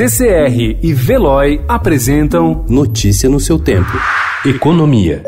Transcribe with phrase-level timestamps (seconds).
[0.00, 3.90] CCR e Veloy apresentam Notícia no seu tempo.
[4.46, 5.22] Economia.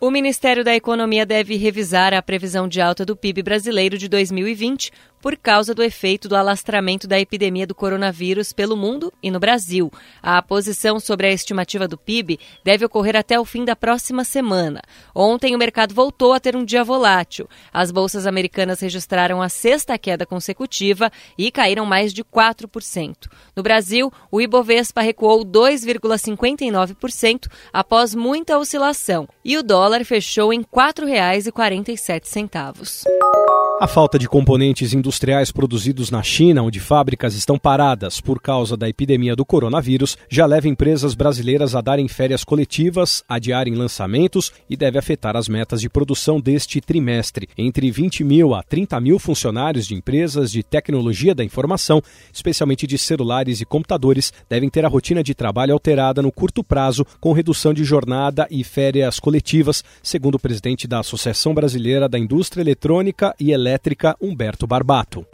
[0.00, 4.90] O Ministério da Economia deve revisar a previsão de alta do PIB brasileiro de 2020
[5.20, 9.90] por causa do efeito do alastramento da epidemia do coronavírus pelo mundo e no Brasil.
[10.22, 14.82] A posição sobre a estimativa do PIB deve ocorrer até o fim da próxima semana.
[15.14, 17.48] Ontem, o mercado voltou a ter um dia volátil.
[17.72, 23.28] As bolsas americanas registraram a sexta queda consecutiva e caíram mais de 4%.
[23.54, 30.66] No Brasil, o Ibovespa recuou 2,59% após muita oscilação e o dólar fechou em R$
[30.72, 33.67] 4,47.
[33.80, 38.88] A falta de componentes industriais produzidos na China, onde fábricas estão paradas por causa da
[38.88, 44.98] epidemia do coronavírus, já leva empresas brasileiras a darem férias coletivas, adiarem lançamentos e deve
[44.98, 47.48] afetar as metas de produção deste trimestre.
[47.56, 52.02] Entre 20 mil a 30 mil funcionários de empresas de tecnologia da informação,
[52.32, 57.06] especialmente de celulares e computadores, devem ter a rotina de trabalho alterada no curto prazo,
[57.20, 62.60] com redução de jornada e férias coletivas, segundo o presidente da Associação Brasileira da Indústria
[62.60, 65.26] Eletrônica e Elétrica Elétrica Humberto Barbato.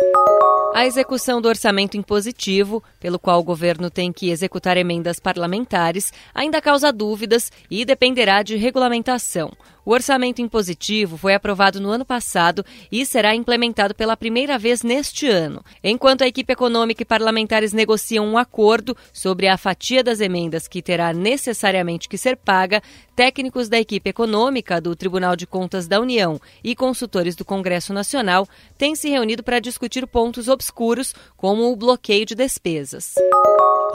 [0.74, 6.60] A execução do orçamento impositivo, pelo qual o governo tem que executar emendas parlamentares, ainda
[6.60, 9.52] causa dúvidas e dependerá de regulamentação.
[9.84, 15.28] O orçamento impositivo foi aprovado no ano passado e será implementado pela primeira vez neste
[15.28, 15.62] ano.
[15.82, 20.80] Enquanto a equipe econômica e parlamentares negociam um acordo sobre a fatia das emendas que
[20.80, 22.82] terá necessariamente que ser paga,
[23.14, 28.48] técnicos da equipe econômica do Tribunal de Contas da União e consultores do Congresso Nacional
[28.78, 33.14] têm se reunido para discutir pontos obscuros, como o bloqueio de despesas.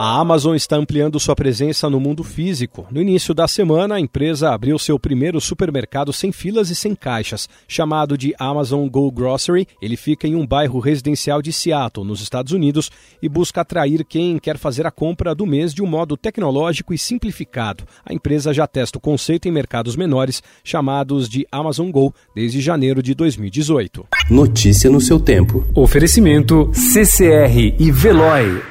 [0.02, 2.86] A Amazon está ampliando sua presença no mundo físico.
[2.90, 7.46] No início da semana, a empresa abriu seu primeiro supermercado sem filas e sem caixas,
[7.68, 9.68] chamado de Amazon Go Grocery.
[9.78, 12.90] Ele fica em um bairro residencial de Seattle, nos Estados Unidos,
[13.20, 16.98] e busca atrair quem quer fazer a compra do mês de um modo tecnológico e
[16.98, 17.84] simplificado.
[18.02, 23.02] A empresa já testa o conceito em mercados menores, chamados de Amazon Go, desde janeiro
[23.02, 24.06] de 2018.
[24.30, 25.62] Notícia no seu tempo.
[25.74, 28.69] Oferecimento CCR e Veloy.